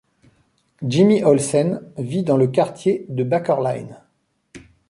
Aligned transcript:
Jimmy 0.81 1.23
Olsen 1.23 1.79
vit 1.95 2.23
dans 2.23 2.35
le 2.35 2.47
quartier 2.47 3.05
de 3.09 3.23
Bakerline. 3.23 3.99